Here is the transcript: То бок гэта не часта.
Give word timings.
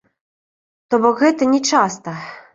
То 0.95 1.01
бок 1.03 1.15
гэта 1.25 1.51
не 1.53 1.61
часта. 1.69 2.17